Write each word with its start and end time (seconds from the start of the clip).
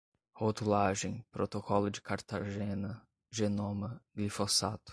rotulagem, 0.33 1.23
protocolo 1.31 1.91
de 1.91 2.01
cartagena, 2.01 3.07
genoma, 3.29 4.01
glifosato 4.15 4.89